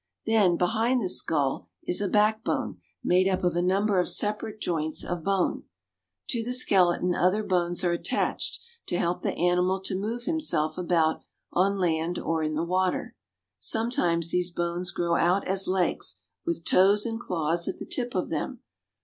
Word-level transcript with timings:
Then 0.25 0.57
behind 0.57 0.99
the 1.03 1.07
skull 1.07 1.69
is 1.83 2.01
a 2.01 2.07
backbone 2.09 2.81
made 3.03 3.27
up 3.27 3.43
of 3.43 3.55
a 3.55 3.61
number 3.61 3.99
of 3.99 4.09
separate 4.09 4.59
joints 4.59 5.03
of 5.03 5.23
bone. 5.23 5.65
To 6.29 6.43
the 6.43 6.55
skeleton 6.55 7.13
other 7.13 7.43
bones 7.43 7.83
are 7.83 7.91
attached 7.91 8.59
to 8.87 8.97
help 8.97 9.21
the 9.21 9.35
animal 9.35 9.79
to 9.81 9.95
move 9.95 10.23
himself 10.23 10.75
about 10.75 11.21
on 11.53 11.77
land 11.77 12.17
or 12.17 12.41
in 12.41 12.55
the 12.55 12.63
water. 12.65 13.15
Sometimes 13.59 14.31
these 14.31 14.49
bones 14.49 14.89
grow 14.89 15.17
out 15.17 15.47
as 15.47 15.67
legs, 15.67 16.15
with 16.47 16.65
toes 16.65 17.05
and 17.05 17.19
claws 17.19 17.67
at 17.67 17.77
the 17.77 17.85
tip 17.85 18.15
of 18.15 18.29
them. 18.29 18.61